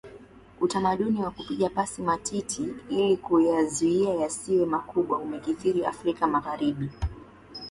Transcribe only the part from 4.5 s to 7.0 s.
makubwa umekithiri Afrika Magharibi